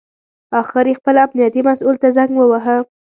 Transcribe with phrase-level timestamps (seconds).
[0.61, 2.77] اخر یې خپل امنیتي مسوول ته زنګ وواهه.